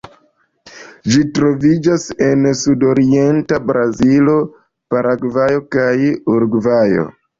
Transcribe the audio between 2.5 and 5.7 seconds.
sudorienta Brazilo, Paragvajo